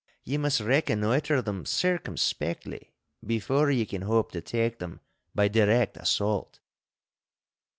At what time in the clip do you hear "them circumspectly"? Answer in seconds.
1.43-2.91